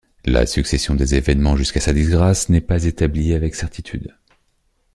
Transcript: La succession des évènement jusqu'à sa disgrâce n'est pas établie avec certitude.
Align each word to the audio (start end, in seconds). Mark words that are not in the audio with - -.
La 0.25 0.47
succession 0.47 0.95
des 0.95 1.13
évènement 1.13 1.55
jusqu'à 1.55 1.79
sa 1.79 1.93
disgrâce 1.93 2.49
n'est 2.49 2.59
pas 2.59 2.85
établie 2.85 3.35
avec 3.35 3.53
certitude. 3.53 4.17